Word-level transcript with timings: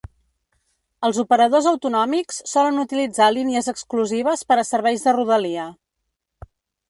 Els 1.07 1.17
operadors 1.23 1.67
autonòmics 1.71 2.39
solen 2.53 2.79
utilitzar 2.85 3.27
línies 3.37 3.69
exclusives 3.75 4.45
per 4.53 4.59
a 4.63 4.67
serveis 4.71 5.05
de 5.09 5.17
rodalia. 5.21 5.67